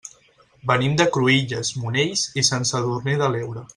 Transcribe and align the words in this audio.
Venim 0.71 0.95
de 1.01 1.05
Cruïlles, 1.17 1.71
Monells 1.83 2.25
i 2.43 2.45
Sant 2.49 2.67
Sadurní 2.71 3.19
de 3.23 3.29
l'Heura. 3.37 3.65